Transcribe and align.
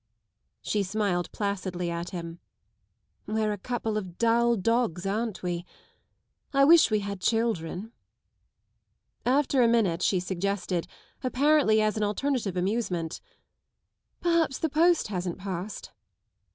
She 0.63 0.81
smiled 0.81 1.31
placidly 1.31 1.91
at 1.91 2.09
him." 2.09 2.39
We're 3.27 3.51
a 3.53 3.57
couple 3.59 3.97
of 3.97 4.17
dull 4.17 4.55
dogs, 4.57 5.05
aren't 5.05 5.43
we? 5.43 5.63
I 6.51 6.65
wish 6.65 6.89
we 6.89 7.01
had 7.01 7.21
children." 7.21 7.91
After 9.27 9.61
a 9.61 9.67
minute 9.67 10.01
she 10.01 10.19
suggested, 10.19 10.87
apparently 11.23 11.83
as 11.83 11.97
an 11.97 12.03
alternative 12.03 12.57
amusement, 12.57 13.21
Perhaps 14.21 14.57
the 14.57 14.69
post 14.69 15.09
hasn't 15.09 15.37
passed." 15.37 15.91